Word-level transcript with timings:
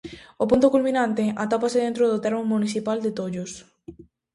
O 0.43 0.45
punto 0.49 0.71
culminante 0.75 1.23
atópase 1.43 1.77
dentro 1.85 2.03
do 2.11 2.21
termo 2.25 2.43
municipal 2.53 2.97
de 3.01 3.11
Tollos. 3.17 3.51